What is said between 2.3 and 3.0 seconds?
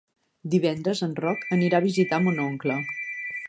oncle.